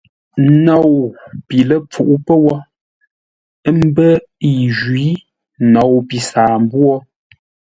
Nou 0.65 0.93
pi 1.47 1.57
ləpfuʼú 1.69 2.15
pə́ 2.25 2.37
wó, 2.43 2.53
ə́ 3.67 3.73
mbə́ 3.87 4.11
yi 4.49 4.53
jwǐ; 4.77 5.07
nou 5.73 5.93
pi 6.07 6.17
saambwô. 6.29 6.91